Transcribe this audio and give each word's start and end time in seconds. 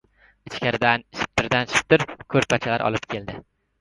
Ichkaridan 0.51 1.03
shiptirdan-shiptir 1.19 2.07
ko‘rpachalar 2.35 2.87
olib 2.91 3.07
keldi. 3.13 3.37